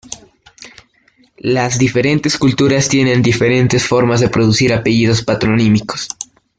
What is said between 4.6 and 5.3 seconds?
apellidos